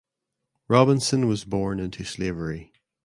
Robinson 0.67 1.27
was 1.27 1.45
born 1.45 1.79
into 1.79 2.03
slavery. 2.05 2.73